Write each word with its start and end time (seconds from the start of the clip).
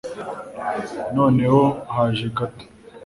noneho 1.15 1.61
haje 1.95 2.25
gato 2.37 2.63